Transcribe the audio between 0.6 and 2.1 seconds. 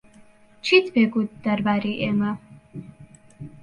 چیت پێ گوت دەربارەی